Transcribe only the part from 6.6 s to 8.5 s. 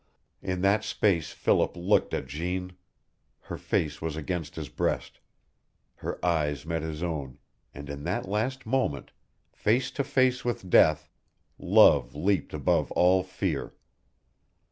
met his own, and In that